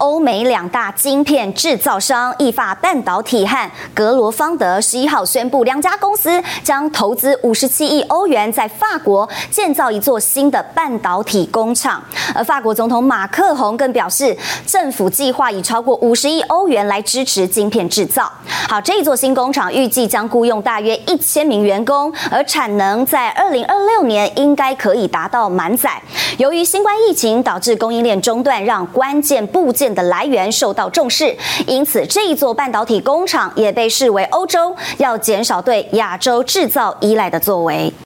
[0.00, 12.02] 欧美两大晶片制造商意法半导体和格罗方德十一号宣布，两家公司将投资五十七亿欧元在法国建造一座新的半导体工厂。
[12.34, 14.36] 而法国总统马克宏更表示，
[14.66, 18.32] 政府计划以超过五十亿欧元来支持晶片制造。
[18.68, 26.00] 好，这一座新工厂预计将雇佣大约一千名员工，而产能在二零二六年应该可以达到满载。
[26.38, 37.92] 由于新冠疫情导致供应链中断，让关键部件的来源受到重视，因此这一座半导体工厂也被视为欧洲要减少对亚洲制造依赖的作为。